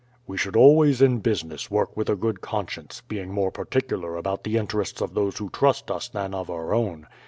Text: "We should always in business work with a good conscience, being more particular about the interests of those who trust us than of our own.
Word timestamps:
"We 0.25 0.35
should 0.35 0.55
always 0.55 0.99
in 0.99 1.19
business 1.19 1.69
work 1.69 1.95
with 1.95 2.09
a 2.09 2.15
good 2.15 2.41
conscience, 2.41 3.03
being 3.07 3.31
more 3.31 3.51
particular 3.51 4.17
about 4.17 4.43
the 4.43 4.57
interests 4.57 4.99
of 4.99 5.13
those 5.13 5.37
who 5.37 5.51
trust 5.51 5.91
us 5.91 6.09
than 6.09 6.33
of 6.33 6.49
our 6.49 6.73
own. 6.73 7.05